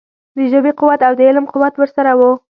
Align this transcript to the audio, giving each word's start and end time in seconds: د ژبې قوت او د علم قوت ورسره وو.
د 0.37 0.37
ژبې 0.51 0.71
قوت 0.79 0.99
او 1.07 1.13
د 1.19 1.21
علم 1.29 1.45
قوت 1.53 1.73
ورسره 1.77 2.11
وو. 2.19 2.31